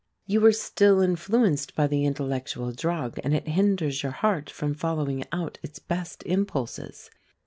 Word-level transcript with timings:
You 0.25 0.43
are 0.47 0.51
still 0.51 0.99
influenced 0.99 1.75
by 1.75 1.85
the 1.85 2.05
intellectual 2.05 2.71
drug, 2.71 3.19
and 3.23 3.35
it 3.35 3.47
hinders 3.49 4.01
your 4.01 4.13
heart 4.13 4.49
from 4.49 4.73
following 4.73 5.23
out 5.31 5.59
its 5.61 5.77
best 5.77 6.23
impulses. 6.23 7.11